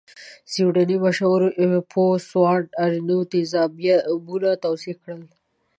[0.51, 1.41] سویډنۍ مشهور
[1.91, 5.21] پوه سوانت ارینوس تیزابونه توضیح کړل.